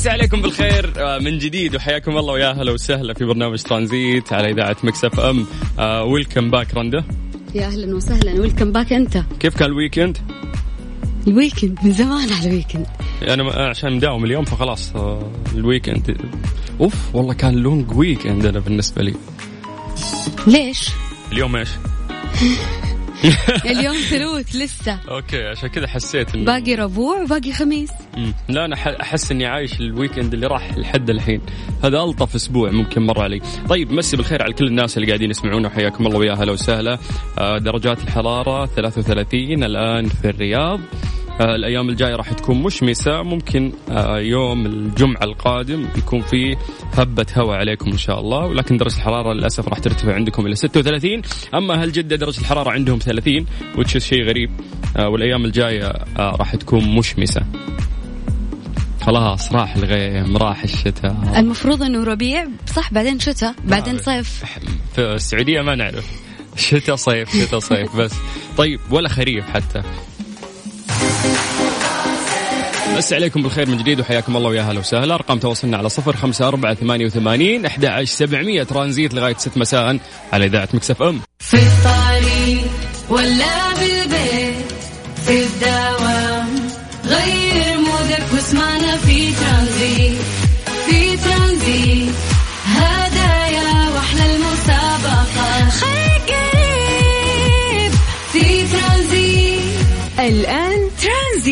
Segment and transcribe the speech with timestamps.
[0.00, 0.92] مسي عليكم بالخير.
[0.96, 2.32] آه، من جديد وحياكم الله.
[2.32, 5.46] ويا هلا وسهلا في برنامج ترانزيت على إذاعة Mix FM.
[6.12, 7.04] welcome back رندا.
[7.54, 8.40] يا أهلا وسهلا.
[8.40, 9.22] welcome back أنت.
[9.40, 10.18] كيف كان ال weekend؟
[11.26, 12.86] ال weekend من زمان على ال weekend
[13.28, 16.16] أنا عشان مداوم اليوم فخلاص آه، ال weekend
[16.80, 19.14] أوف والله كان long weekend أنا بالنسبة لي.
[20.46, 20.88] ليش؟
[21.32, 21.68] اليوم إيش؟
[23.70, 24.98] اليوم ثلوث لسه.
[25.08, 27.90] okay عشان كذا حسيت انه باقي ربوع وباقي خميس.
[28.16, 28.34] مم.
[28.48, 31.40] لا أنا أحس إني عايش ال weekend اللي راح لحد الحين.
[31.84, 35.68] هذا ألطف أسبوع ممكن مر علي طيب مسي بالخير على كل الناس اللي قاعدين يسمعونا
[35.68, 36.98] حياكم الله ويا هلا وسهلا.
[37.38, 40.80] آه، درجات الحرارة 33 الآن في الرياض.
[41.44, 43.22] الأيام الجاية راح تكون مشمسة.
[43.22, 46.56] ممكن آه، يوم الجمعة القادم يكون فيه
[46.92, 48.46] هبة هواء عليكم إن شاء الله.
[48.46, 51.22] ولكن درجة الحرارة للأسف راح ترتفع عندكم إلى 36
[51.54, 53.46] أما أهل جدة درجة الحرارة عندهم 30
[53.78, 54.50] وتش شيء غريب.
[54.96, 55.86] آه، والأيام الجاية
[56.18, 57.42] آه، راح تكون مشمسة.
[59.02, 61.16] خلاص راح الغيم راح الشتاء.
[61.36, 62.46] المفروض إنه ربيع.
[62.66, 63.98] صح بعدين شتاء بعدين آه.
[63.98, 64.44] صيف.
[64.94, 66.06] في السعودية ما نعرف.
[66.56, 68.12] شتاء صيف شتاء صيف بس.
[68.56, 69.82] طيب ولا خريف حتى.
[72.96, 75.14] بس عليكم بالخير من جديد وحياكم الله ويا هلا وسهلا.
[75.14, 78.62] أرقام تواصلنا على صفر خمسة أربعة ثمانية وثمانين أحد عشر سبعمية.
[78.62, 79.98] ترانزيت لغاية ست مساء
[80.32, 81.20] على إذاعة مكسف أم.
[81.38, 82.70] في الطريق
[83.10, 83.69] ولا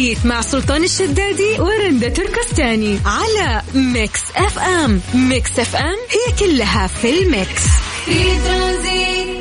[0.08, 5.00] ترانزيت مع سلطان الشدادي ورندا تركستاني على Mix FM.
[5.14, 7.62] Mix FM هي كلها في ال mix.
[8.04, 9.37] في ترانزيت.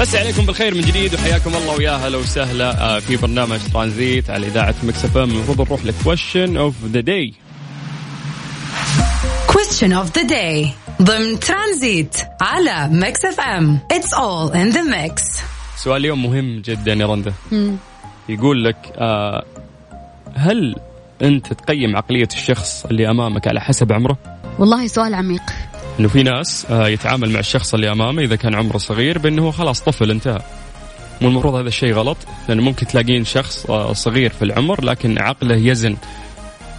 [0.00, 4.46] مسي عليكم بالخير من جديد وحياكم الله ويا هلا وسهلا آه، في برنامج ترانزيت على
[4.46, 5.30] إذاعة Mix FM.
[5.30, 7.34] المفروض نروح ل question of the day
[9.48, 10.68] Question of the day.
[11.02, 13.78] ضمن ترانزيت على Mix FM.
[13.92, 15.22] It's all in the mix.
[15.76, 17.32] سؤال اليوم مهم جدا يا رندا.
[18.28, 19.44] يقول لك آه
[20.34, 20.76] هل
[21.22, 24.18] أنت تقيم عقلية الشخص اللي أمامك على حسب عمره؟
[24.58, 25.42] والله سؤال عميق.
[26.00, 29.50] إنه في ناس آه يتعامل مع الشخص اللي أمامه إذا كان عمره صغير بإنه هو
[29.50, 30.42] خلاص طفل انتهى.
[31.22, 32.16] والمفروض هذا الشيء غلط
[32.48, 35.96] لأنه ممكن تلاقين شخص آه صغير في العمر لكن عقله يزن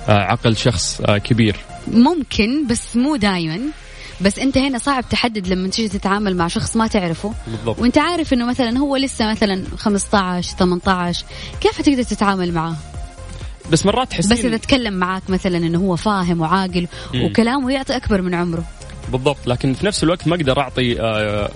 [0.10, 1.56] آه عقل شخص كبير.
[1.88, 3.60] ممكن بس مو دايما
[4.22, 7.80] بس أنت هنا صعب تحدد لما تيجي تتعامل مع شخص ما تعرفه بالضبط.
[7.80, 11.26] وأنت عارف إنه مثلا هو لسه مثلا 15 18
[11.62, 12.76] كيف حتقدر تتعامل معاه
[13.72, 16.88] بس مرات تحسين بس إذا تكلم معاك مثلا إنه هو فاهم وعاقل.
[17.16, 18.64] وكلامه يعطي أكبر من عمره
[19.12, 19.48] بالضبط.
[19.48, 21.52] لكن في نفس الوقت ما أقدر أعطي آه،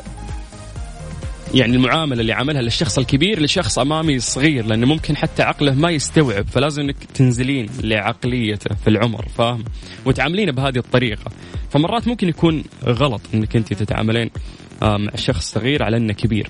[1.54, 6.48] يعني المعاملة اللي عملها للشخص الكبير لشخص أمامي صغير لأنه ممكن حتى عقله ما يستوعب
[6.48, 9.64] فلازم إنك تنزلين لعقليته في العمر فاهم؟
[10.06, 11.32] وتعاملينه بهذه الطريقة.
[11.70, 14.30] فمرات ممكن يكون غلط إنك أنت تتعاملين
[14.84, 16.50] آه، مع شخص صغير على إنه كبير.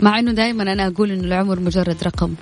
[0.00, 2.34] مع إنه دائما أنا أقول إنه العمر مجرد رقم.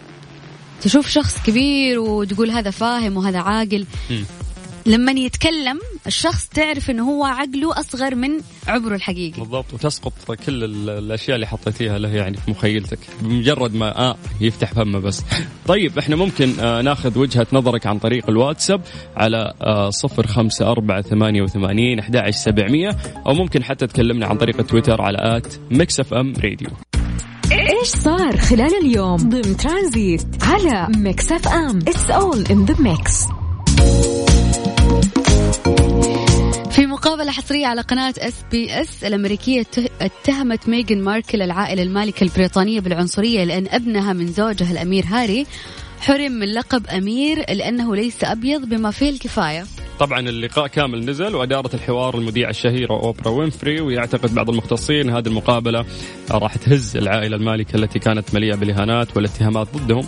[0.81, 3.87] تشوف شخص كبير وتقول هذا فاهم وهذا عاقل.
[4.87, 8.31] لما يتكلم الشخص تعرف إنه هو عقله أصغر من
[8.69, 9.41] عمره الحقيقي.
[9.41, 9.75] بالضبط.
[9.75, 10.13] وتسقط
[10.47, 12.99] كل ال- الأشياء اللي حطيتيها له يعني في مخيلتك.
[13.23, 15.23] بمجرد ما آه يفتح فمه بس.
[15.69, 18.81] طيب إحنا ممكن آه ناخذ وجهة نظرك عن طريق الواتساب
[19.17, 22.91] على آه صفر خمسة أربعة ثمانية وثمانين أحد سبعمية
[23.27, 26.69] أو ممكن حتى تكلمنا عن طريق تويتر على at Mix FM Radio.
[27.53, 33.25] إيش صار خلال اليوم ضمن ترانزيت على Mix FM؟ It's all in the mix
[36.97, 43.67] مقابلة حصرية على قناة CBS الأمريكية ته- اتهمت ميغان ماركل العائلة المالكة البريطانية بالعنصرية لأن
[43.71, 45.47] ابنها من زوجها الأمير هاري
[46.01, 49.65] حرم من لقب أمير لأنه ليس أبيض بما فيه الكفاية.
[49.99, 55.85] طبعا اللقاء كامل نزل وأدارت الحوار المذيعة الشهيرة أوبرا وينفري ويعتقد بعض المختصين هذه المقابلة
[56.31, 60.07] راح تهز العائلة المالكة التي كانت مليئة بالإهانات والاتهامات ضدهم.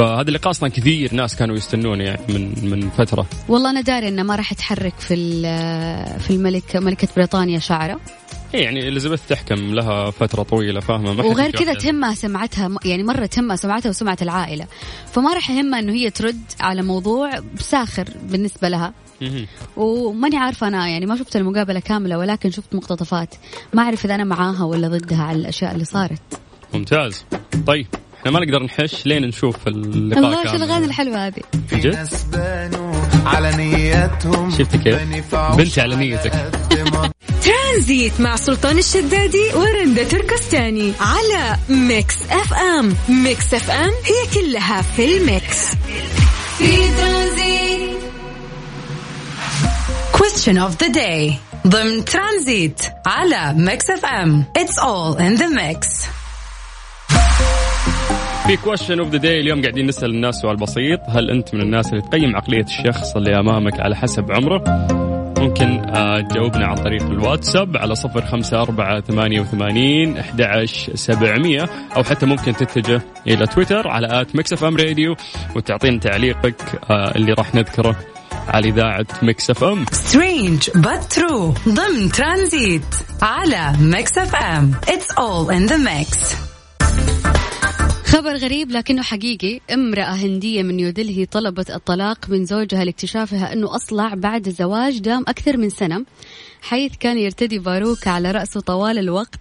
[0.00, 3.26] فهذا اللقاء أصلا كثير ناس كانوا يستنون يعني من من فترة.
[3.48, 5.16] والله أنا داري إنه ما راح تحرك في
[6.18, 8.00] في الملك ملكة بريطانيا شعره.
[8.54, 13.26] إيه يعني إليزابيث تحكم لها فترة طويلة فاهمة؟ ما وغير كذا تهمها سمعتها يعني مرة
[13.26, 14.66] تهمها سمعتها وسمعه العائلة.
[15.12, 18.92] فما راح يهمها إنه هي ترد على موضوع ساخر بالنسبة لها.
[19.76, 23.34] وماني عارفة أنا يعني ما شفت المقابلة كاملة ولكن شفت مقتطفات.
[23.74, 26.22] ما أعرف إذا أنا معاها ولا ضدها على الأشياء اللي صارت.
[26.74, 27.24] ممتاز.
[27.66, 27.86] طيب.
[28.20, 31.42] إحنا ما نقدر نحش لين نشوف اللقاء الله شو الاغاني الحلوة هذه.
[31.72, 32.08] جد؟
[33.26, 36.50] على نيتهم شفت كيف؟ بنتي على نيتك
[37.44, 42.96] ترانزيت مع سلطان الشدادي ورندا تركستاني على Mix FM.
[43.08, 45.68] Mix FM هي كلها في ال mix.
[46.58, 48.00] في ترانزيت.
[50.12, 51.32] Question of the day.
[51.66, 54.44] ضمن ترانزيت على Mix FM.
[54.58, 56.06] It's all in the mix.
[58.46, 61.00] في question of the day اليوم قاعدين نسأل الناس سؤال بسيط.
[61.08, 64.64] هل أنت من الناس اللي تقيم عقلية الشخص اللي أمامك على حسب عمره؟
[65.38, 70.64] ممكن آه، تجاوبنا عن طريق الواتساب على صفر خمسة أربعة ثمانية وثمانين أحد
[70.94, 75.16] سبعمية أو حتى ممكن تتجه إلى تويتر على at ميكس إف إم راديو
[75.56, 77.96] وتعطينا تعليقك آه، اللي راح نذكره
[78.48, 79.84] على إذاعة ميكس إف إم.
[79.92, 84.72] Strange but true ضمن ترانزيت على ميكس إف إم.
[84.86, 86.49] It's all in the mix.
[88.10, 89.60] خبر غريب لكنه حقيقي.
[89.72, 95.56] امرأة هندية من نيودلهي طلبت الطلاق من زوجها لاكتشافها أنه أصلع بعد زواج دام أكثر
[95.56, 96.04] من سنة
[96.62, 99.40] حيث كان يرتدي باروكة على رأسه طوال الوقت.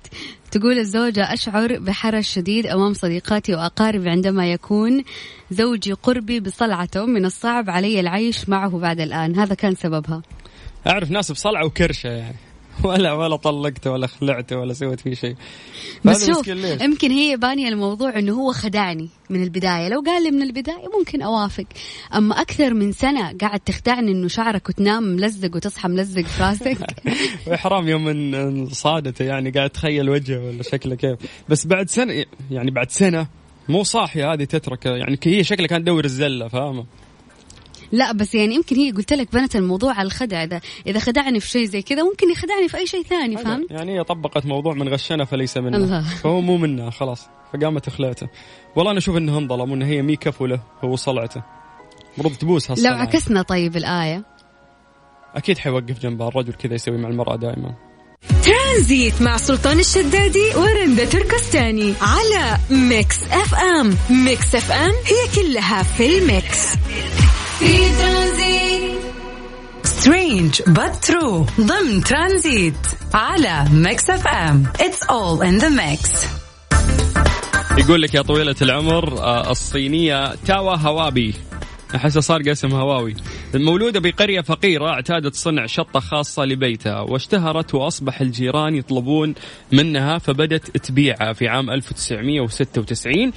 [0.51, 5.03] تقول الزوجة أشعر بحرج شديد أمام صديقاتي وأقاربي عندما يكون
[5.51, 7.05] زوجي قربي بصلعته.
[7.05, 9.39] من الصعب علي العيش معه بعد الآن.
[9.39, 10.21] هذا كان سببها.
[10.87, 12.48] أعرف ناس بصلعة وكرشة يعني.
[12.83, 15.35] ولا ولا طلقته ولا خلعته ولا سويت فيه شيء.
[16.05, 19.89] بس شوف يمكن هي بانية الموضوع إنه هو خدعني من البداية.
[19.89, 21.65] لو قال لي من البداية ممكن أوافق.
[22.15, 26.77] أما أكثر من سنة قاعد تخدعني إنه شعرك وتنام ملزق وتصحى ملزق في راسك.
[27.63, 31.19] حرام يوم من صادته يعني قاعد تخيل وجهه ولا شكله كيف.
[31.49, 33.27] بس بعد سنة يعني بعد سنة
[33.69, 34.89] مو صاحية هذه تتركه.
[34.89, 36.85] يعني هي شكلها كانت تدور الزلة فاهمة؟
[37.91, 41.47] لا بس يعني يمكن هي قلت لك بنت الموضوع على الخدع إذا إذا خدعني في
[41.47, 44.89] شيء زي كذا ممكن يخدعني في أي شيء ثاني فهمت؟ يعني هي طبقت موضوع من
[44.89, 45.77] غشنا فليس منا.
[45.77, 46.01] الله.
[46.01, 48.27] فهو مو منا خلاص فقامت خلعته.
[48.75, 51.43] والله أنا أشوف انهم ظلموا ان هي مي كفله هو صلعته.
[52.13, 54.23] المفروض تبوس لو عكسنا طيب الآية.
[55.35, 57.75] أكيد حيوقف جنبها الرجل كذا يسوي مع المرأة دائما.
[58.43, 63.97] ترانزيت مع سلطان الشدادي ورندا تركستاني على ميكس أف أم.
[64.09, 66.75] ميكس أف أم هي كلها في الميكس.
[66.75, 67.18] في
[67.59, 68.99] ترانزيت.
[69.83, 72.73] Strange but true ضمن ترانزيت.
[73.13, 74.63] على ميكس اف ام.
[74.79, 76.09] It's all in the mix
[77.77, 81.35] يقول لك يا طويلة العمر آه، الصينية تاوا هوابي.
[81.95, 83.15] أحسه صار قسم هواوي.
[83.55, 89.35] مولودة بقرية فقيرة اعتادت صنع شطة خاصة لبيتها واشتهرت وأصبح الجيران يطلبون
[89.71, 93.31] منها فبدت تبيعها في عام 1996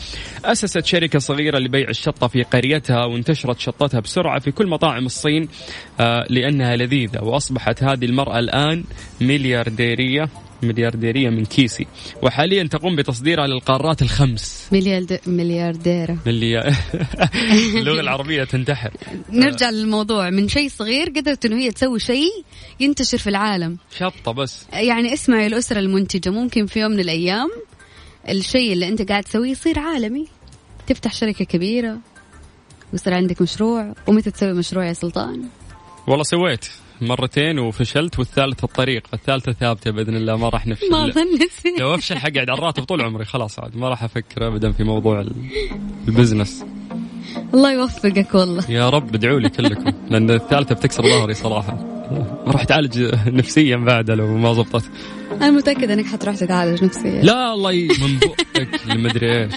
[0.45, 5.49] أسست شركة صغيرة لبيع الشطة في قريتها وانتشرت شطتها بسرعة في كل مطاعم الصين
[6.01, 7.25] آه، لأنها لذيذة.
[7.25, 8.85] وأصبحت هذه المرأة الآن
[9.21, 10.29] مليارديرية.
[10.65, 11.87] مليارديرية من كيسي.
[12.23, 14.69] وحاليا تقوم بتصديرها للقارات الخمس.
[14.73, 15.21] مليارد...
[15.27, 16.19] مليارديرة.
[16.27, 16.75] مليار
[17.79, 18.91] اللغة العربية تنتحر.
[19.31, 20.31] نرجع للموضوع.
[20.31, 22.31] من شيء صغير قدرت إنه هي تسوي شيء
[22.81, 23.79] ينتشر في العالم.
[23.99, 24.67] شطة بس.
[24.73, 27.51] يعني اسمعي الأسرة المنتجة ممكن في يوم من الأيام
[28.29, 30.27] الشيء اللي أنت قاعد تسويه يصير عالمي.
[30.87, 31.99] تفتح شركة كبيرة
[32.93, 35.45] ويصير عندك مشروع ومتى تسوي مشروع يا سلطان؟
[36.07, 36.65] والله سويت.
[37.03, 39.03] مرتين وفشلت والثالث الطريق.
[39.15, 40.91] الثالثة ثابتة بإذن الله ما راح نفشل.
[40.91, 44.73] ما ظنيت لو أفشل حقعد على الراتب طول عمري خلاص عاد ما راح أفكر أبدا
[44.73, 45.25] في موضوع
[46.09, 46.65] ال business.
[47.55, 48.71] الله يوفقك والله.
[48.71, 51.79] يا رب ادعوا لي كلكم لأن الثالثة بتكسر ظهري صراحة.
[52.47, 54.91] راح تعالج نفسيا بعد لو ما زبطت.
[55.33, 57.23] أنا متأكدة أنك حتروح تتعالج نفسيا.
[57.23, 59.53] لا الله من بؤك المدري إيش.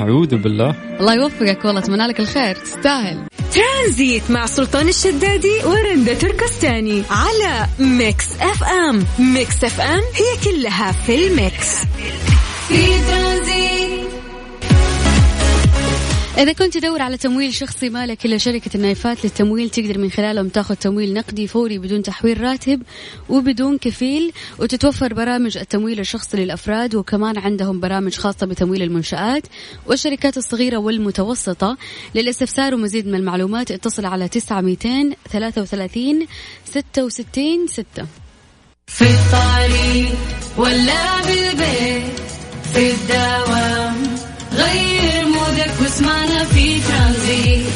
[0.00, 0.74] أعوذ بالله.
[1.00, 2.54] الله يوفقك والله أتمنى لك الخير.
[2.54, 3.18] تستاهل.
[3.54, 9.06] ترانزيت مع سلطان الشدادي ورندا تركستاني على ميكس اف ام.
[9.18, 11.68] ميكس اف ام هي كلها في الميكس.
[12.68, 13.73] في ترانزيت.
[16.38, 20.74] إذا كنت تدور على تمويل شخصي مالك إلا شركة النايفات للتمويل تقدر من خلالهم تاخذ
[20.74, 22.82] تمويل نقدي فوري بدون تحويل راتب
[23.28, 29.42] وبدون كفيل وتتوفر برامج التمويل الشخصي للأفراد وكمان عندهم برامج خاصة بتمويل المنشآت
[29.86, 31.76] والشركات الصغيرة والمتوسطة.
[32.14, 34.76] للاستفسار ومزيد من المعلومات اتصل على 900
[35.30, 36.26] 33
[36.64, 37.84] 66 6
[38.86, 40.18] في الطريق
[40.56, 42.20] ولا بالبيت
[42.74, 43.63] في الدوام
[45.94, 47.66] مودك واسمعنا في ترانزيت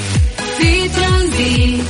[0.58, 1.84] في ترانزيت.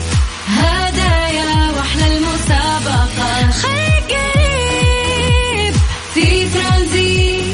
[0.48, 3.50] هدايا وأحلى المسابقة.
[3.50, 5.74] خليك قريب.
[6.14, 7.44] في ترانزيت.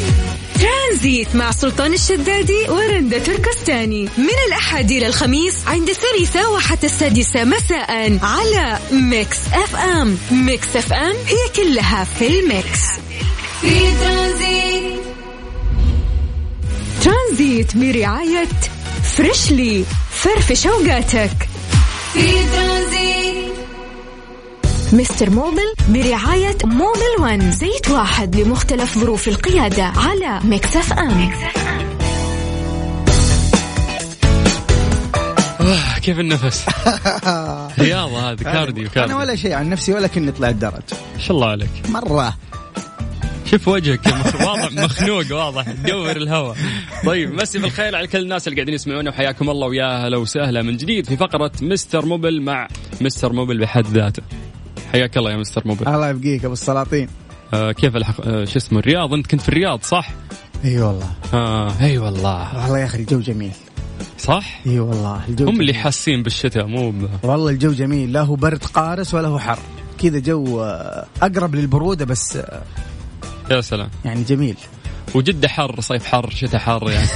[0.60, 4.08] ترانزيت مع سلطان الشدادي ورندا تركستاني.
[4.18, 10.18] من الأحد إلى الخميس عند الثالثة وحتى السادسة مساء على ميكس أف أم.
[10.30, 12.80] ميكس أف أم هي كلها في الميكس.
[13.60, 14.93] في ترانزيت.
[17.34, 18.48] ترانزيت برعاية
[19.02, 21.48] فريشلي فرفش اوقاتك
[22.12, 22.20] في
[22.52, 23.52] ترانزيت.
[24.92, 27.50] مستر موبل برعاية موبل ون.
[27.50, 31.30] زيت واحد لمختلف ظروف القيادة على ميكس اف ام.
[35.60, 36.66] آه، كيف النفس؟
[37.80, 39.18] رياضة هذه cardio أنا cardio.
[39.18, 40.72] ولا شيء عن نفسي ولا كني طلعت درج
[41.14, 41.70] ما شاء الله عليك.
[41.88, 42.34] مرة.
[43.54, 44.06] شوف وجهك
[44.40, 45.70] واضح مخنوق واضح.
[45.70, 46.56] دور الهواء
[47.06, 50.76] طيب مسي بالخير على كل الناس اللي قاعدين يسمعونا وحياكم الله ويا هلا وسهلا من
[50.76, 52.68] جديد في فقرة مستر موبل مع
[53.00, 54.22] مستر موبل بحد ذاته.
[54.92, 55.88] حياك الله يا مستر موبل.
[55.88, 57.08] الله يبقيك أبو السلاطين.
[57.54, 58.20] آه كيف الحق...
[58.20, 60.10] آه شو اسمه الرياض؟ أنت كنت في الرياض صح؟
[60.64, 61.10] إي والله.
[61.34, 62.62] آه إي والله.
[62.62, 63.52] والله يا أخي الجو جميل.
[64.18, 65.82] صح؟ إي والله الجو هم اللي جميل.
[65.82, 67.08] حاسين بالشتاء مو ب...
[67.22, 69.58] والله الجو جميل لا هو برد قارس ولا هو حر.
[70.02, 72.62] كذا جو آه، أقرب للبرودة بس آه،
[73.50, 73.88] يا سلام.
[74.04, 74.56] يعني جميل.
[75.14, 77.06] وجدة حر صيف حر شتاء حر يعني.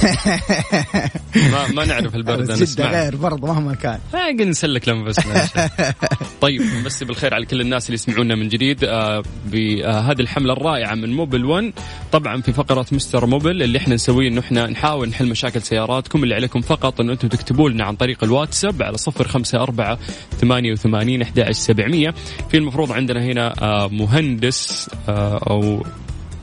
[1.51, 3.99] ما, ما نعرف البرد بس أنا اسمع غير برضه مهما كان.
[4.13, 5.47] آه، قل نسلك لنفسنا
[6.41, 11.13] طيب نمسي بالخير على كل الناس اللي يسمعونا من جديد آه بهذه الحملة الرائعة من
[11.13, 11.73] موبل 1
[12.11, 16.35] طبعا في فقرة مستر موبل اللي إحنا نسويه انه إحنا نحاول نحل مشاكل سياراتكم اللي
[16.35, 19.97] عليكم فقط انه أنتم تكتبوا لنا عن طريق الواتساب على 054
[20.41, 22.13] 88 11700
[22.49, 25.83] في المفروض عندنا هنا آه مهندس آه أو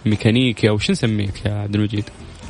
[0.07, 2.05] ميكانيكي أو شو نسميك يا عبد المجيد؟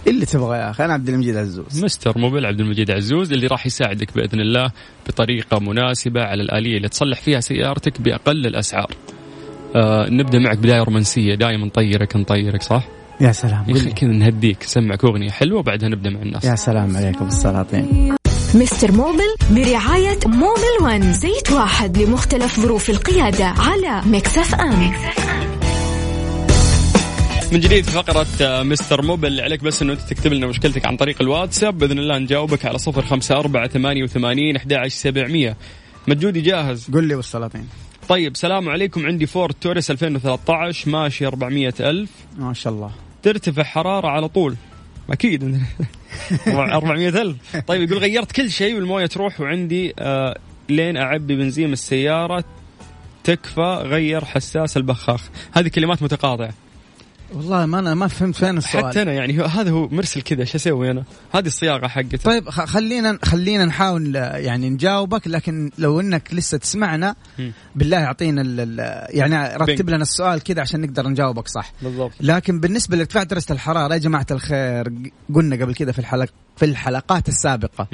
[0.07, 3.67] اللي تبغى يا أخي أنا عبد المجيد عزوز مستر موبل عبد المجيد عزوز اللي راح
[3.67, 4.71] يساعدك بإذن الله
[5.09, 8.91] بطريقة مناسبة على الآلية اللي تصلح فيها سيارتك بأقل الأسعار.
[9.77, 12.89] آه نبدأ معك بدايه رومانسيه دائما نطيرك نطيرك صح؟
[13.21, 13.93] يا سلام يا.
[13.93, 16.45] كذا نهديك نسمعك أغنية حلوة وبعدها نبدأ مع الناس.
[16.45, 18.15] يا سلام عليك ابو السلاطين
[18.55, 24.93] مستر موبل برعاية موبل ون زيت واحد لمختلف ظروف القيادة على ميكس أف أم
[27.53, 30.87] من جديد في فقرة آه، مستر موبل اللي عليك بس إنه أنت تكتب لنا مشكلتك
[30.87, 31.79] عن طريق الواتساب.
[31.79, 35.57] بإذن الله نجاوبك على 054 88 11700
[36.09, 37.69] مجودي جاهز؟ قل لي ابو السلاطين
[38.09, 39.07] طيب سلام عليكم.
[39.07, 42.11] عندي فورد توريس 2013 ماشي 400 ألف.
[42.39, 42.91] ما شاء الله.
[43.23, 44.57] ترتفع حرارة على طول.
[45.11, 45.45] أكيد.
[46.47, 47.37] 400 ألف.
[47.67, 50.39] طيب يقول غيرت كل شيء والموية تروح وعندي آه
[50.69, 52.45] لين أعبي بنزين السيارة.
[53.25, 55.29] تكفى غير حساس البخاخ.
[55.53, 56.55] هذه كلمات متقاطعة.
[57.35, 58.87] والله ما أنا ما فهمت فين السؤال.
[58.87, 62.19] حتى أنا يعني هذا هو مرسل كذا شو أسوي أنا؟ هذه الصياغة حقته.
[62.19, 67.15] طيب خلينا خلينا نحاول آه، يعني نجاوبك لكن لو إنك لسه تسمعنا.
[67.75, 68.43] بالله أعطينا
[69.11, 69.91] يعني رتب.
[69.91, 72.13] لنا السؤال كذا عشان نقدر نجاوبك صح؟ بالضبط.
[72.21, 74.93] لكن بالنسبة لارتفاع درجة الحرارة يا جماعة الخير
[75.35, 77.89] قلنا قبل كذا في الحلقة في الحلقات السابقة.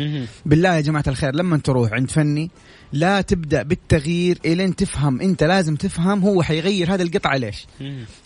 [0.46, 2.50] بالله يا جماعة الخير لما تروح عند فني
[2.92, 5.20] لا تبدأ بالتغيير إلين تفهم.
[5.20, 7.66] انت لازم تفهم هو حيغير هذه القطعة ليش.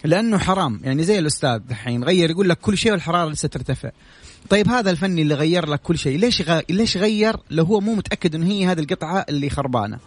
[0.05, 0.81] لأنه حرام.
[0.85, 3.91] يعني زي الأستاذ دحين غير يقول لك كل شيء والحرارة لسه ترتفع.
[4.51, 6.61] طيب هذا الفني اللي غير لك كل شيء ليش غ...
[6.71, 9.99] ليش غير؟ لو هو مو متأكد إنه هي هذه القطعة اللي خربانة.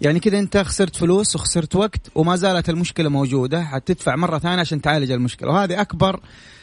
[0.00, 4.80] يعني كذا أنت خسرت فلوس وخسرت وقت وما زالت المشكلة موجودة حتدفع مرة ثانية عشان
[4.80, 5.50] تعالج المشكلة.
[5.50, 6.20] وهذه أكبر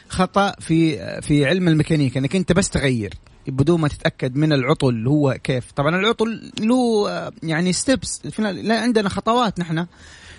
[0.08, 3.14] خطأ في في علم الميكانيكا إنك أنت بس تغير
[3.46, 5.72] بدون ما تتأكد من العطل هو كيف.
[5.72, 7.08] طبعا العطل له
[7.42, 9.86] يعني ستيبس لا عندنا خطوات نحن.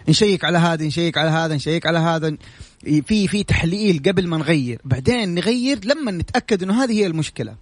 [0.10, 2.38] نشيك على هذا نشيك على هذا نشيك على هذا.
[2.86, 4.82] في في تحليل قبل ما نغير.
[4.86, 7.56] بعدين نغير لما نتأكد إنه هذه هي المشكلة.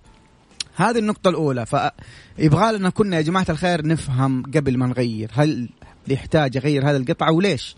[0.75, 1.65] هذه النقطة الأولى.
[1.65, 5.31] فيبغى لنا كنا يا جماعة الخير نفهم قبل ما نغير.
[5.33, 5.69] هل
[6.07, 7.75] يحتاج أغير هذه القطعة وليش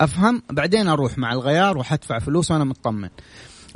[0.00, 0.42] أفهم.
[0.50, 3.08] بعدين أروح مع الغيار وحدفع فلوس وأنا مطمن.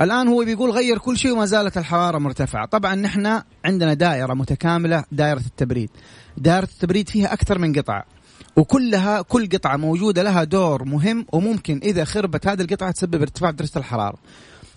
[0.01, 2.67] الآن هو بيقول غير كل شيء وما زالت الحرارة مرتفعة.
[2.67, 5.91] طبعا نحن عندنا دائرة متكاملة دائرة التبريد.
[6.37, 8.05] دائرة التبريد فيها أكثر من قطعة
[8.57, 13.71] وكلها كل قطعة موجودة لها دور مهم وممكن إذا خربت هذه القطعة تسبب ارتفاع درجة
[13.77, 14.19] الحرارة.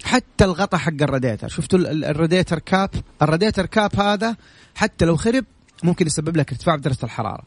[0.04, 1.48] حتى الغطا حق الراديتر.
[1.48, 2.90] شفتوا ال- ال- ال radiator cap؟
[3.22, 4.36] ال radiator cap هذا
[4.76, 5.46] حتى لو خرب
[5.84, 7.44] ممكن يسبب لك ارتفاع بدرجه الحرارة.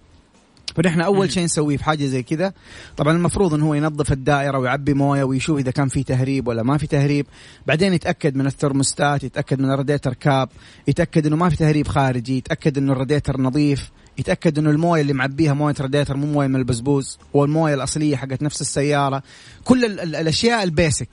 [0.76, 2.52] فنحن أول شيء نسويه في حاجة زي كذا.
[2.96, 6.78] طبعا المفروض انه هو ينظف الدائرة ويعبي موية ويشوف إذا كان في تهريب ولا ما
[6.78, 7.26] في تهريب.
[7.66, 10.48] بعدين يتأكد من الثرموستات يتأكد من ال radiator cap
[10.88, 13.90] يتأكد إنه ما في تهريب خارجي يتأكد إنه الراديتر نظيف.
[14.18, 18.60] يتأكد إنه الموية اللي معبيها موية راديتر مو موية من البزبوز والمويه الأصلية حقت نفس
[18.60, 19.22] السيارة.
[19.64, 21.08] كل ال ال الأشياء البيسك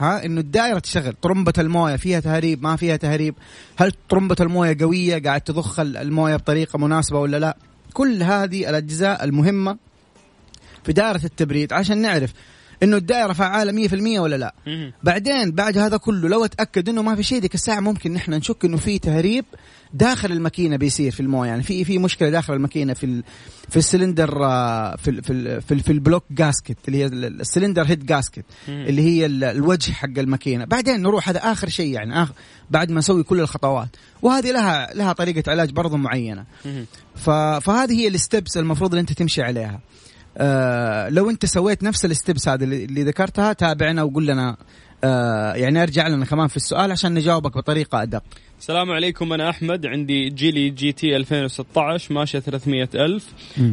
[0.00, 3.34] ها؟ إنه الدائرة تشتغل طرمبة الموية فيها تهريب ما فيها تهريب.
[3.76, 7.56] هل طرمبة الموية قوية قاعد تضخ ال- الموية بطريقة مناسبة ولا لا؟
[7.92, 9.76] كل هذه الأجزاء المهمة
[10.84, 12.32] في دائرة التبريد عشان نعرف
[12.82, 14.54] إنه الدائرة فعالة 100% ولا لا.
[15.02, 18.64] بعدين بعد هذا كله لو أتأكد إنه ما في شيء ديك الساعة ممكن نحن نشك
[18.64, 19.44] إنه في تهريب
[19.94, 23.22] داخل الماكينة بيصير في الموية يعني في في مشكلة داخل الماكينة في ال
[23.68, 27.06] في السلندر آه، في ال في ال في, ال في ال block gasket اللي هي
[27.06, 28.44] ال- ال cylinder head gasket.
[28.68, 32.32] اللي هي ال- الوجه حق الماكينة بعدين نروح هذا آخر شيء يعني آخر
[32.70, 33.88] بعد ما نسوي كل الخطوات
[34.22, 36.44] وهذه لها لها طريقة علاج برضو معينة.
[37.60, 39.80] فهذه هي ال steps المفروض إن أنت تمشي عليها
[40.38, 44.56] آه لو انت سويت نفس ال steps اللي اللي ذكرتها تابعنا وقول لنا
[45.04, 48.22] آه يعني ارجع لنا كمان في السؤال عشان نجاوبك بطريقة أدق.
[48.60, 53.26] السلام عليكم أنا أحمد عندي جيلي GT 2016 ماشيه 300 ألف.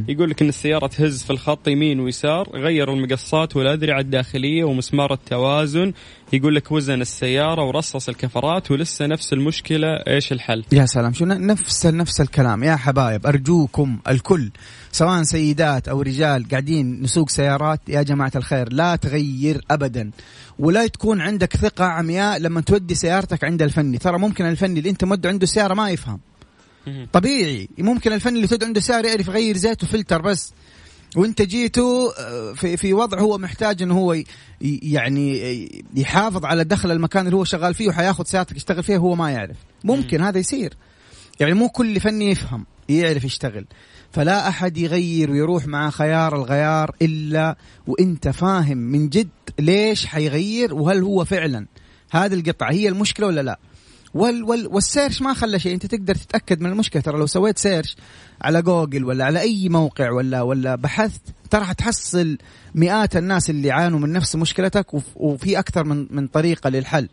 [0.08, 5.94] يقول لك إن السيارة تهز في الخط يمين ويسار غير المقصات والاذرعه الداخلية ومسمار التوازن.
[6.34, 11.86] يقول لك وزن السيارة ورصص الكفرات ولسه نفس المشكلة إيش الحل؟ يا سلام شو نفس
[11.86, 12.64] نفس الكلام.
[12.64, 14.52] يا حبايب أرجوكم الكل
[14.92, 20.12] سواء سيدات أو رجال قاعدين نسوق سيارات يا جماعة الخير لا تغير ابدا.
[20.60, 23.98] ولا تكون عندك ثقة عمياء لما تودي سيارتك عند الفني.
[23.98, 26.20] ترى ممكن الفني اللي انت مود عنده سياره ما يفهم.
[27.14, 27.70] طبيعي.
[27.78, 30.54] ممكن الفني اللي تود عنده سياره يعرف يغير زيت وفلتر بس.
[31.16, 34.22] وانت جيتوا آه، في في وضع هو محتاج إنه هو
[34.62, 39.32] يعني يحافظ على دخل المكان اللي هو شغال فيه وحياخذ سيارتك يشتغل فيها هو ما
[39.32, 39.58] يعرف.
[39.84, 40.74] ممكن هذا يصير.
[41.40, 43.66] يعني مو كل فني يفهم يعرف يشتغل.
[44.12, 47.58] فلا أحد يغير ويروح مع خيار الغيار إلا
[47.88, 49.30] وإنت فاهم من جد
[49.60, 51.66] ليش حيغير وهل هو فعلا.
[52.12, 53.60] هذه القطعة هي المشكلة ولا لا؟
[54.18, 55.74] وال وال وال search ما خلى شيء.
[55.74, 57.02] انت تقدر تتأكد من المشكلة.
[57.02, 57.96] ترى لو سويت search
[58.42, 62.38] على جوجل ولا على أي موقع ولا ولا بحثت ترى حتحصل
[62.76, 67.10] مئات الناس اللي يعانوا من نفس مشكلتك وف- وفي أكثر من من طريقة للحل.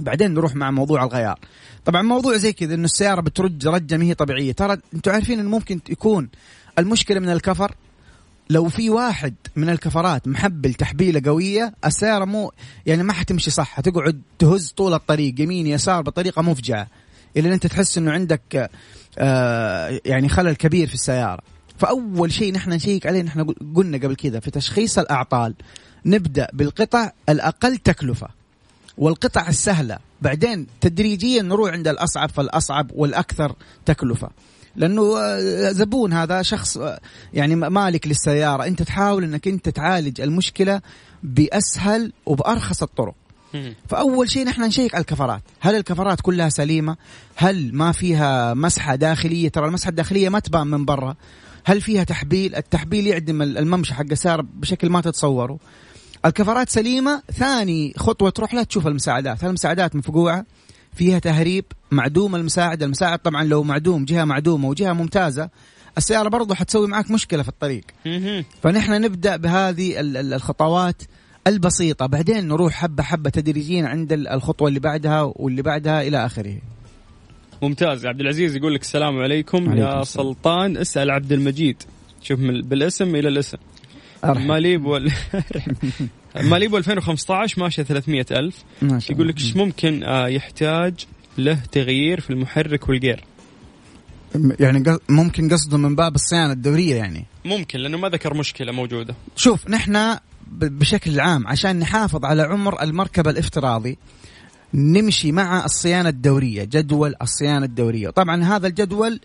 [0.00, 1.38] بعدين نروح مع موضوع الغيار.
[1.84, 4.52] طبعا موضوع زي كذا إنه السيارة بترج رجة ما هي طبيعية.
[4.52, 6.28] ترى أنتم عارفين إنه ممكن يكون
[6.78, 7.74] المشكلة من الكفر.
[8.50, 12.52] لو في واحد من الكفرات محبل تحبيلة قوية السيارة مو
[12.86, 16.86] يعني ما حتمشي صح حتقعد تهز طول الطريق يمين يسار بطريقة مفجعة
[17.36, 18.70] إلى إن أنت تحس إنه عندك
[19.18, 21.42] آه يعني خلل كبير في السيارة.
[21.78, 25.54] فأول شيء نحن نشيك عليه نحن قلنا قبل كذا في تشخيص الأعطال
[26.06, 28.28] نبدأ بالقطع الأقل تكلفة
[28.98, 33.54] والقطع السهلة بعدين تدريجيا نروح عند الأصعب فالأصعب والأكثر
[33.86, 34.30] تكلفة.
[34.76, 37.00] لأنه آه، زبون هذا شخص آه،
[37.34, 38.66] يعني مالك للسيارة.
[38.66, 40.80] أنت تحاول إنك أنت تعالج المشكلة
[41.22, 43.14] بأسهل وبأرخص الطرق.
[43.88, 45.42] فأول شيء نحن نشيك على الكفرات.
[45.60, 46.96] هل الكفرات كلها سليمة؟
[47.36, 51.16] هل ما فيها مسحة داخلية؟ ترى المسحة الداخلية ما تبان من برا.
[51.64, 55.58] هل فيها تحبيل؟ التحبيل يعدم الممشى حق السيارة بشكل ما تتصوروا
[56.24, 57.22] الكفرات سليمة.
[57.32, 59.44] ثاني خطوة تروح لها تشوف المساعدات.
[59.44, 60.44] هل المساعدات مفقوعة؟
[60.94, 62.82] فيها تهريب معدوم المساعد.
[62.82, 65.50] المساعد طبعا لو معدوم جهة معدومة وجهة ممتازة
[65.98, 67.84] السيارة برضو حتسوي معك مشكلة في الطريق.
[68.62, 71.02] فنحن نبدأ بهذه ال- ال- الخطوات
[71.46, 72.06] البسيطة.
[72.06, 76.56] بعدين نروح حبة حبة تدريجيا عند ال- الخطوة اللي بعدها واللي بعدها إلى آخره.
[77.62, 78.06] ممتاز.
[78.06, 79.58] عبد العزيز يقول لك السلام عليكم.
[79.58, 80.26] عليكم يا السلام.
[80.26, 81.82] سلطان اسأل عبد المجيد.
[82.22, 83.58] شوف من بالاسم إلى الاسم.
[84.24, 84.46] أرحب.
[84.46, 85.12] ماليب وال...
[86.40, 88.56] ماليب 2015 ماشية 300 ألف.
[88.82, 89.28] ما شاء يقول.
[89.28, 90.94] لك إيش ممكن آه، يحتاج
[91.38, 93.24] له تغيير في المحرك والجير.
[94.60, 97.24] يعني ممكن قصده من باب الصيانة الدورية يعني.
[97.44, 99.14] ممكن لأنه ما ذكر مشكلة موجودة.
[99.36, 100.16] شوف نحن
[100.52, 103.98] بشكل عام عشان نحافظ على عمر المركبة الافتراضي
[104.74, 108.10] نمشي مع الصيانة الدورية جدول الصيانة الدورية.
[108.10, 109.20] طبعا هذا الجدول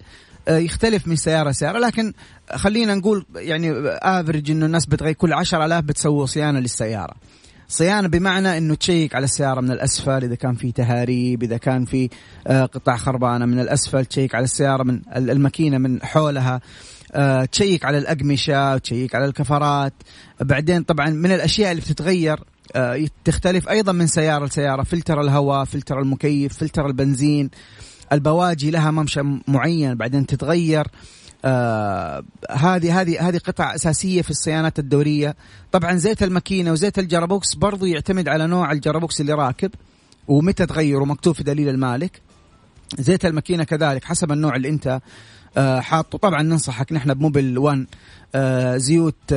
[0.50, 2.14] يختلف من سيارة لسيارة لكن
[2.56, 7.14] خلينا نقول يعني افرج إنه الناس بتغير كل 10000 بتسوي صيانة للسيارة.
[7.70, 12.10] صيانة بمعنى إنه تشيك على السيارة من الأسفل إذا كان في تهاريب إذا كان في
[12.48, 16.62] آه، قطع خربانة من الأسفل تشيك على السيارة من ال- الماكينة من حولها
[17.14, 19.94] آه، تشيك على الأقمشة تشيك على الكفرات.
[20.42, 22.40] بعدين طبعا من الأشياء اللي بتتغير
[22.76, 27.50] آه، تختلف أيضا من سيارة لسيارة فلتر الهواء فلتر المكيف فلتر البنزين.
[28.12, 30.88] البواجي لها ممشى معين بعدين تتغير.
[31.46, 35.36] آه هذه هذه هذه قطع أساسية في الصيانات الدورية.
[35.72, 39.72] طبعا زيت الماكينة وزيت ال gearbox برضو يعتمد على نوع ال gearbox اللي راكب
[40.28, 42.22] ومتى تغيره مكتوب في دليل المالك.
[43.00, 45.02] زيت الماكينة كذلك حسب النوع اللي أنت
[45.58, 46.18] آه، حاطه.
[46.18, 47.86] طبعا ننصحك نحن بموبل 1
[48.36, 49.34] آه، زيوت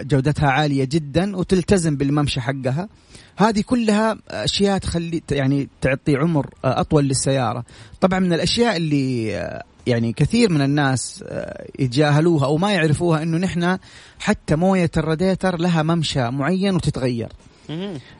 [0.00, 2.88] جودتها عالية جدا وتلتزم بالممشى حقها.
[3.36, 7.64] هذه كلها أشياء تخلي يعني تعطي عمر آه، أطول للسيارة.
[8.00, 13.38] طبعا من الأشياء اللي آه، يعني كثير من الناس آه، يتجاهلوها أو ما يعرفوها إنه
[13.38, 13.78] نحن
[14.18, 17.28] حتى موية الراديتر لها ممشى معين وتتغير.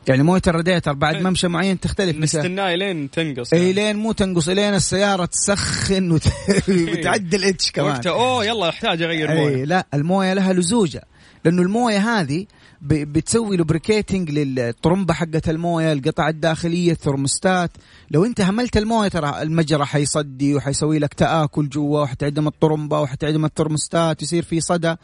[0.07, 1.29] يعني موية الراديتر بعد حلو.
[1.29, 2.17] ممشى معين تختلف.
[2.17, 3.53] نستناه لين تنقص.
[3.53, 6.27] اي لين مو تنقص لين السيارة تسخن وت...
[6.69, 7.91] وتعدي ال H كمان.
[7.91, 9.65] وقتها أوه يلا أحتاج أغير موية.
[9.65, 11.03] لا الموية لها لزوجة.
[11.45, 12.45] لأنه الموية هذه
[12.81, 17.71] بتسوي lubricating للطرمبة حقه الموية القطع الداخلية الثرموستات
[18.11, 24.21] لو انت هملت الموية ترى المجرى حيصدي وحيسوي لك تآكل جوا وحتعدم الطرمبة وحتعدم الثرموستات
[24.23, 24.95] يصير في صدى.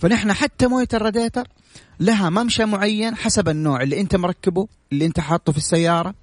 [0.00, 1.48] فنحن حتى موية الراديتر
[2.00, 6.14] لها ممشى معين حسب النوع اللي انت مركبه اللي انت حاطه في السيارة.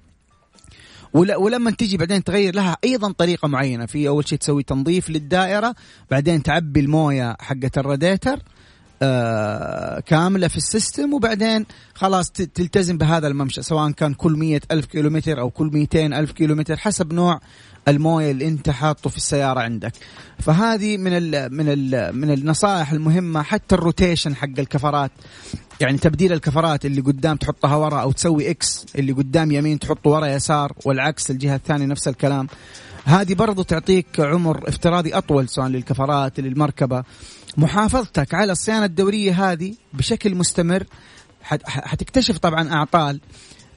[1.14, 3.86] ول- ولما تيجي بعدين تغير لها أيضا طريقة معينة.
[3.86, 5.74] في أول شيء تسوي تنظيف للدائرة
[6.10, 8.42] بعدين تعبي الموية حقه الراديتر.
[10.06, 15.50] كاملة في السيستم وبعدين خلاص تلتزم بهذا الممشى سواء كان كل مية ألف كيلومتر أو
[15.50, 17.40] كل 200 ألف كيلومتر حسب نوع
[17.88, 19.92] الموية اللي أنت حاطه في السيارة عندك.
[20.38, 25.10] فهذه من ال من ال من النصائح المهمة حتى ال rotation حق الكفرات.
[25.80, 30.26] يعني تبديل الكفرات اللي قدام تحطها ورا أو تسوي X اللي قدام يمين تحطه ورا
[30.26, 32.46] يسار والعكس الجهة الثانية نفس الكلام.
[33.04, 37.04] هذه برضو تعطيك عمر افتراضي أطول سواء للكفرات للمركبة.
[37.56, 40.84] محافظتك على الصيانة الدورية هذه بشكل مستمر
[41.42, 43.20] حت- حتكتشف طبعا أعطال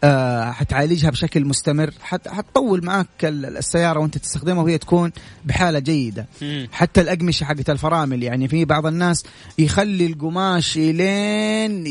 [0.03, 5.11] آه، حتعالجها بشكل مستمر حت حتطول معك ال- السيارة وأنت تستخدمها وهي تكون
[5.45, 6.67] بحالة جيدة مم.
[6.71, 9.23] حتى الاقمشه حقت الفرامل يعني في بعض الناس
[9.57, 11.83] يخلي القماش لين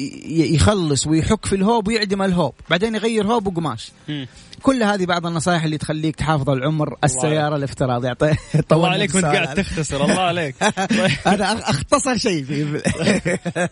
[0.54, 4.26] يخلص ويحك في الهوب ويعدم الهوب بعدين يغير هوب وقماش مم.
[4.64, 8.34] كل هذه بعض النصائح اللي تخليك تحافظ على العمر السيارة الافتراضي يعطي
[8.72, 10.54] الله عليك وانت قاعد تختصر الله عليك.
[11.26, 12.44] هذا أخ- أختصر شيء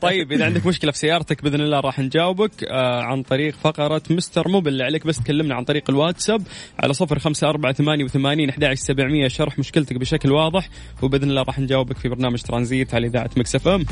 [0.00, 4.48] طيب إذا عندك مشكلة في سيارتك بإذن الله راح نجاوبك آه عن طريق فقرة مستر
[4.48, 4.68] موبل.
[4.72, 6.42] اللي عليك بس تكلمنا عن طريق الواتساب
[6.78, 10.68] على صفر خمسة أربعة ثمانية وثمانين أحد سبعمية اشرح مشكلتك بشكل واضح
[11.02, 13.84] وبإذن الله راح نجاوبك في برنامج ترانزيت على إذاعة Mix FM.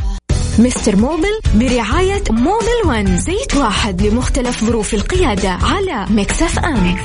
[0.59, 6.97] مستر موبل برعاية موبل ون زيت واحد لمختلف ظروف القيادة على Mix FM.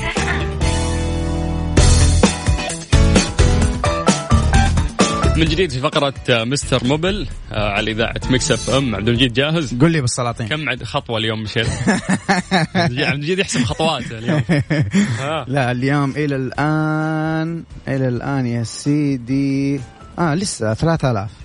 [5.37, 8.95] من جديد في فقرة آه، مستر موبل آه على إذاعة Mix FM.
[8.95, 10.47] عبد المجيد جاهز؟ قل لي بالسلاطين.
[10.47, 11.67] كم عد خطوة اليوم مشيت؟
[12.75, 14.43] عبد المجيد يحسب خطوات اليوم.
[15.21, 15.45] آه.
[15.47, 19.79] لا اليوم إلى الآن إلى الآن يا سيدي.
[20.19, 21.44] آه لسه 3000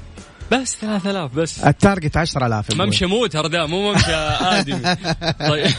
[0.52, 1.64] بس 3000 بس.
[1.64, 4.96] ال target 10000 يا ممشى موتر ذا مو ممشى ادمي
[5.48, 5.70] طيب.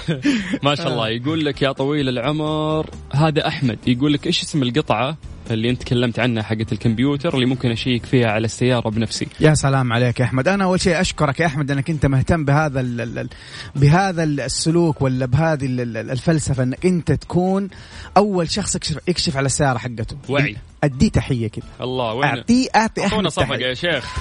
[0.63, 1.09] ما شاء الله.
[1.09, 5.17] يقول لك يا طويل العمر هذا أحمد يقول لك إيش اسم القطعة؟
[5.51, 9.27] اللي انت تكلمت عنها حقت الكمبيوتر اللي ممكن اشيك فيها على السيارة بنفسي.
[9.39, 10.47] يا سلام عليك يا أحمد.
[10.47, 13.29] أنا أول شيء أشكرك يا أحمد أنك أنت مهتم بهذا ال ال ال
[13.75, 17.69] بهذا السلوك ولا بهذه ال- ال- الفلسفة أنك أنت تكون
[18.17, 20.17] أول شخص يكشف, يكشف على السيارة حقته.
[20.29, 20.57] وعي.
[20.83, 24.15] أديه تحية كذا الله وين اعطيه أعطي أحمد صفقة يا شيخ.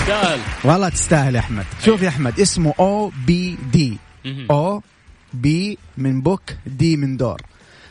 [0.00, 0.38] تستاهل.
[0.64, 1.64] والله تستاهل يا أحمد.
[1.84, 3.98] شوف يا أحمد اسمه OBD.
[4.50, 4.82] O
[5.34, 7.40] B من book D من door.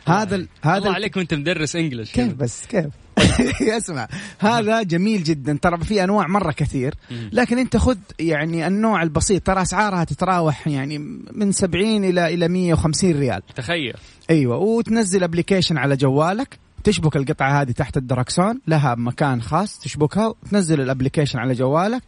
[0.08, 2.12] هذا ال- هذا الله ال- عليك وأنت مدرس English.
[2.12, 2.86] كيف بس كيف؟
[3.78, 4.08] اسمع
[4.40, 5.58] هذا جميل جدا.
[5.62, 6.94] ترى في أنواع مرة كثير
[7.32, 9.48] لكن أنت خذ يعني النوع البسيط.
[9.48, 10.98] ترى أسعارها تتراوح يعني
[11.32, 13.42] من 70 إلى إلى 150 ريال.
[13.56, 13.94] تخيل.
[14.30, 16.60] أيوه وتنزل application على جوالك.
[16.84, 22.02] تشبك القطعة هذه تحت الدركسون لها مكان خاص تشبكها وتنزل ال application على جوالك.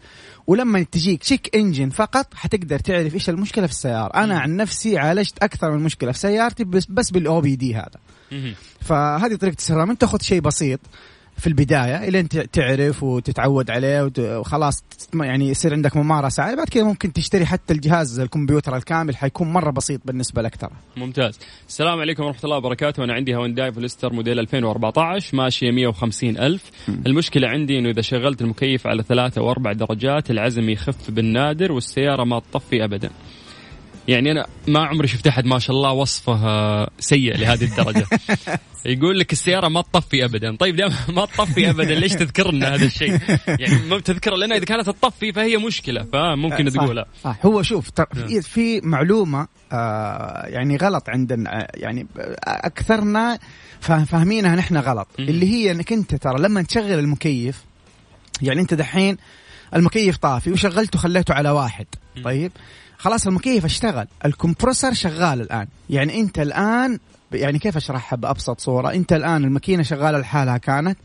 [0.48, 4.24] ولما تجيك check engine فقط حتقدر تعرف إيش المشكلة في السيارة.
[4.24, 8.00] أنا عن نفسي عالجت أكثر من مشكلة في سيارتي بس بس بال OBD هذا.
[8.82, 9.90] فهذه طريقة استخدام.
[9.90, 10.80] أنت خذ شيء بسيط.
[11.38, 16.56] في البداية الين تعرف وتتعود عليه وخلاص يعني يصير عندك ممارسة عليه.
[16.56, 20.72] بعد كذا ممكن تشتري حتى الجهاز الكمبيوتر الكامل حيكون مرة بسيط بالنسبة لك ترى.
[20.98, 21.40] ممتاز.
[21.68, 23.04] السلام عليكم ورحمة الله وبركاته.
[23.04, 26.72] أنا عندي هونداي فلستر موديل 2014 ماشية 150 ألف.
[26.90, 32.24] المشكلة عندي أنه إذا شغلت المكيف على ثلاثة أو أربع درجات العزم يخف بالنادر والسيارة
[32.24, 33.10] ما تطفي أبدا.
[34.08, 38.06] يعني أنا ما عمري شفت أحد ما شاء الله وصفه آه، سيء لهذه الدرجة.
[38.86, 40.56] يقول لك السيارة ما تطفي أبدا.
[40.56, 44.66] طيب دام ما تطفي أبدا؟ ليش تذكر لنا هذا الشيء؟ يعني ما تذكر لنا إذا
[44.66, 46.76] كانت تطفي فهي مشكلة فممكن صح.
[46.84, 47.06] تقولها.
[47.24, 47.38] صح.
[47.46, 53.40] هو شوف ترى في, معلومة آه يعني غلط عندنا آه، يعني آه، أكثرنا
[53.82, 55.08] فا- فاهمينها نحن غلط.
[55.20, 57.64] اللي هي إنك أنت ترى لما تشغل المكيف
[58.42, 59.18] يعني أنت دحين
[59.76, 61.86] المكيف طافي وشغلته خليته على واحد.
[62.24, 62.52] طيب؟
[63.06, 65.68] خلاص المكيف اشتغل؟ الكمبرسر شغال الآن.
[65.90, 67.00] يعني أنت الآن
[67.32, 70.98] يعني كيف أشرحها بأبسط صورة؟ أنت الآن الماكينة شغالة لحالها كانت.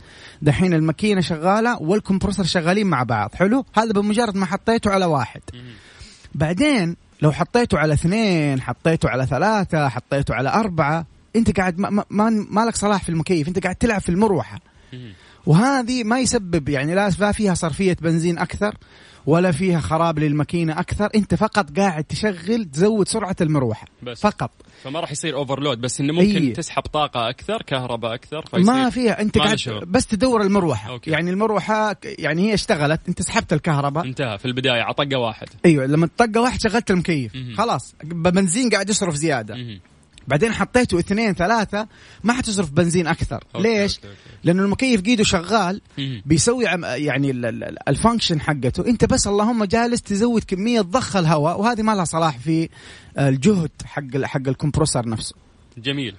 [0.43, 3.35] دحين الماكينة شغالة والكمبرسر شغالين مع بعض.
[3.35, 5.41] حلو؟ هذا بمجرد ما حطيته على واحد.
[6.35, 12.31] بعدين لو حطيته على اثنين حطيته على ثلاثة حطيته على أربعة أنت قاعد ما, ما,
[12.51, 13.49] ما, لك صلاح في المكيف.
[13.49, 14.61] أنت قاعد تلعب في المروحة.
[15.47, 18.77] وهذه ما يسبب يعني لا فيها صرفية بنزين أكثر.
[19.27, 24.21] ولا فيها خراب للماكينة أكثر أنت فقط قاعد تشغل تزود سرعة المروحة بس.
[24.21, 24.51] فقط
[24.85, 26.53] فما راح يصير overload بس إنه ممكن أي.
[26.53, 29.85] تسحب طاقة أكثر كهرباء أكثر فيصير ما فيها أنت ما قاعد نشوف.
[29.85, 31.11] بس تدور المروحة okay.
[31.11, 35.87] يعني المروحة يعني هي اشتغلت أنت سحبت الكهرباء انتهى في البداية على طقة واحد أيوه
[35.87, 37.55] لما طقه واحد شغلت المكيف مهم.
[37.55, 39.81] خلاص بنزين قاعد يصرف زيادة مهم.
[40.29, 41.89] بعدين حطيته اثنين ثلاثة
[42.25, 44.19] ما حتصرف بنزين أكثر okay، ليش؟ okay، okay.
[44.45, 45.81] لأنه المكيف قيده شغال.
[46.27, 51.17] بيسوي يعني ال- ال- ال- ال function حقته أنت بس اللهم جالس تزود كمية ضخ
[51.17, 52.69] الهواء وهذه ما لها صلاح في
[53.19, 55.35] الجهد حق حق ال compressor نفسه
[55.79, 56.15] جميل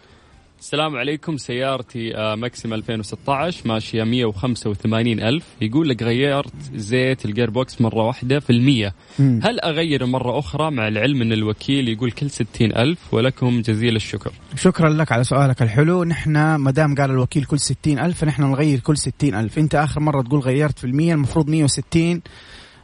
[0.61, 5.43] السلام عليكم سيارتي آه، ماكسيم 2016 ماشية 185 ألف.
[5.61, 8.93] يقول لك غيرت زيت ال gearbox مرة واحدة في المية.
[9.19, 14.31] هل أغير مرة أخرى مع العلم أن الوكيل يقول كل 60 ألف؟ ولكم جزيل الشكر.
[14.55, 16.03] شكرا لك على سؤالك الحلو.
[16.03, 19.57] نحن ما دام قال الوكيل كل ستين ألف فنحن نغير كل ستين ألف.
[19.59, 22.21] أنت آخر مرة تقول غيرت في المية المفروض مية وستين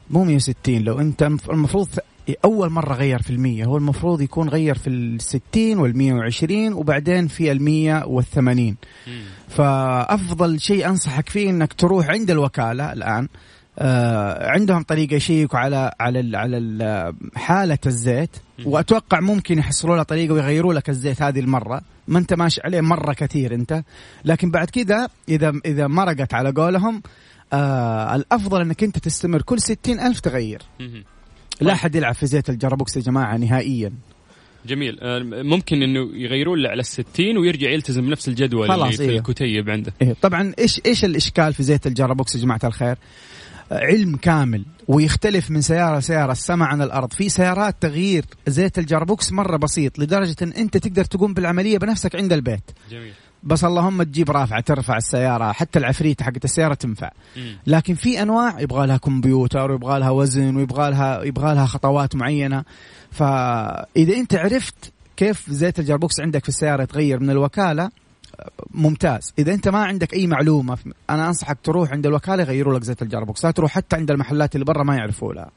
[0.10, 0.84] مو مية وستين.
[0.84, 1.88] لو أنت المف- المفروض
[2.46, 3.66] أول مرة غير في المية.
[3.66, 8.76] هو المفروض يكون غير في الستين والمية وعشرين وبعدين في المية والثمانين.
[9.50, 13.28] فأفضل شيء أنصحك فيه أنك تروح عند الوكالة الآن.
[13.80, 18.30] آه عندهم طريقة يشيكوا على على ال على ال حالة الزيت.
[18.66, 21.82] وأتوقع ممكن يحصلوا لها طريقة ويغيروا لك الزيت هذه المرة.
[22.08, 23.84] ما أنت ماشي عليه مرة كثير أنت.
[24.26, 27.02] لكن بعد كذا إذا إذا مرقت على قولهم
[27.54, 30.62] آه الأفضل أنك أنت تستمر كل ستين ألف تغير.
[31.62, 33.94] لا أحد يلعب في زيت ال gearbox يا جماعة نهائيا.
[34.66, 35.00] جميل.
[35.02, 39.18] آه، ممكن أنه يغيرون له على الستين ويرجع يلتزم بنفس الجدول اللي خلاص، في إيه.
[39.18, 42.98] الكتيب عنده إيه طبعا إيش إيش الإشكال في زيت ال gearbox يا جماعة الخير؟
[43.72, 49.32] علم كامل ويختلف من سيارة لسيارة السماء عن الأرض، في سيارات تغيير زيت ال gearbox
[49.32, 53.14] مرة بسيط لدرجة إن أنت تقدر تقوم بالعملية بنفسك عند البيت، جميل.
[53.44, 57.10] بس اللهم تجيب رافعه ترفع السيارة، حتى العفريته حقت السيارة تنفع،.
[57.68, 62.64] لكن في أنواع يبغى لها كمبيوتر ويبغى لها وزن ويبغى لها يبغى لها خطوات معينة،
[63.12, 67.90] فإذا أنت عرفت كيف زيت ال gearbox عندك في السيارة يتغير من الوكالة
[68.72, 69.34] ممتاز.
[69.40, 70.78] إذا أنت ما عندك أي معلومة
[71.10, 74.56] أنا أنصحك تروح عند الوكالة يغيروا لك زيت ال gearbox لا تروح حتى عند المحلات
[74.56, 75.50] اللي برا ما يعرفوا لها.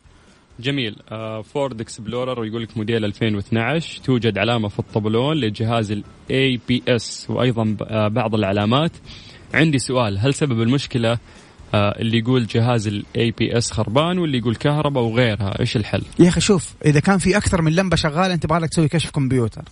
[0.60, 0.96] جميل.
[1.08, 7.64] آه، فورد اكسبلورر ويقول لك موديل 2012 توجد علامة في الطبلون لجهاز ال ABS وأيضا
[7.64, 8.92] ب- آه، بعض العلامات.
[9.54, 11.18] عندي سؤال هل سبب المشكلة آه،
[11.74, 15.60] اللي يقول جهاز ال ABS خربان واللي يقول كهرباء وغيرها.
[15.60, 18.88] إيش الحل؟ يا أخي شوف إذا كان في أكثر من لمبة شغالة أنت لك تسوي
[18.88, 19.62] كشف كمبيوتر.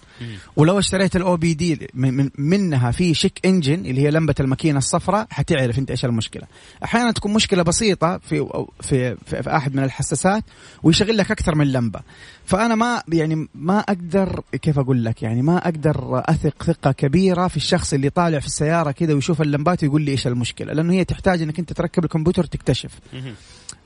[0.57, 5.79] ولو اشتريت ال OBD من منها في check engine اللي هي لمبة الماكينة الصفراء حتعرف
[5.79, 6.43] أنت إيش المشكلة.
[6.85, 8.49] أحيانا تكون مشكلة بسيطة في
[8.81, 10.45] في في, في أحد من الحساسات
[10.83, 12.01] ويشغل لك أكثر من لمبة.
[12.49, 17.57] فأنا ما يعني ما أقدر كيف أقول لك؟ يعني ما أقدر أثق ثقة كبيرة في
[17.57, 21.43] الشخص اللي طالع في السيارة كذا ويشوف اللمبات ويقول لي إيش المشكلة؟ لأنه هي تحتاج
[21.43, 22.91] إنك أنت تركب الكمبيوتر وتكتشف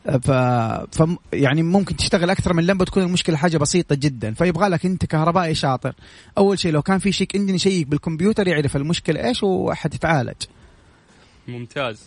[0.05, 0.31] ف...
[0.31, 4.35] ف يعني ممكن تشتغل أكثر من لمبة تكون المشكلة حاجة بسيطة جدا.
[4.35, 5.94] فيبغى لك أنت كهربائي شاطر.
[6.38, 10.42] أول شيء لو كان في شيك انجن يشيك بالكمبيوتر يعرف المشكلة إيش وحتتعالج.
[11.48, 12.01] ممتاز.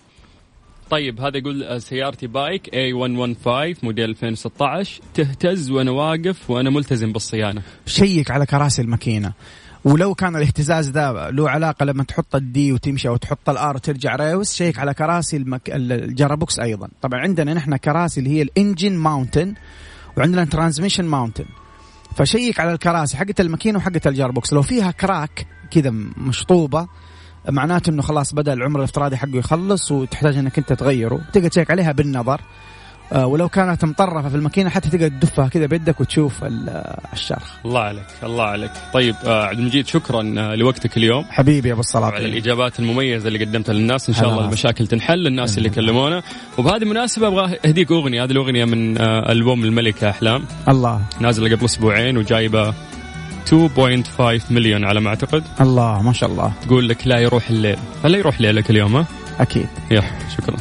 [0.89, 7.61] طيب هذا يقول آه، سيارتي بايك A115 موديل 2016 تهتز وأنا واقف وأنا ملتزم بالصيانة.
[7.85, 9.33] شيك على كراسي الماكينة.
[9.83, 13.75] ولو كان الاهتزاز ذا له علاقة لما تحط ال D وتمشي أو تحط ال R
[13.75, 15.61] وترجع ريوس شيك على كراسي المك...
[15.69, 16.89] ال gearbox أيضا.
[17.01, 19.53] طبعا عندنا نحن كراسي اللي هي ال engine mounting
[20.17, 21.45] وعندنا transmission mounting.
[22.15, 26.87] فشيك على الكراسي حقت الماكينة وحقت ال gearbox لو فيها crack كذا مشطوبة
[27.49, 31.19] معناته إنه خلاص بدأ العمر الافتراضي حقه يخلص وتحتاج إنك أنت تغيره.
[31.33, 32.41] تقدر تشيك عليها بالنظر.
[33.13, 37.43] آه، ولو كانت مطرفة في الماكينة حتى تقدر تدفها كذا بيدك وتشوف ال- الشرخ.
[37.65, 38.71] الله عليك الله عليك.
[38.93, 41.25] طيب آه، عبد المجيد شكرا آه، لوقتك اليوم.
[41.29, 42.11] حبيبي يا أبو الصلاة.
[42.11, 44.09] على الإجابات المميزة اللي قدمتها للناس.
[44.09, 44.45] إن شاء الله.
[44.45, 46.23] المشاكل تنحل للناس اللي كلمونا
[46.57, 48.23] وبهذه المناسبة أبغى أهديك أغنية.
[48.23, 50.43] هذه الأغنية من آه، ألبوم الملكه أحلام.
[50.69, 51.01] الله.
[51.19, 52.73] نازلة قبل أسبوعين وجايبة
[53.51, 55.43] 2.5 مليون على ما أعتقد.
[55.61, 56.53] الله ما شاء الله.
[56.65, 57.77] تقول لك لا يروح الليل.
[58.03, 59.05] فلا يروح ليلك اليوم؟ ها؟
[59.39, 59.67] أكيد.
[59.91, 60.03] يا
[60.37, 60.57] شكرا.